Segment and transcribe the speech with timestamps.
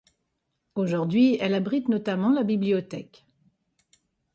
[0.73, 3.23] Aujourd'hui elle abrite notamment la Bibliothèque.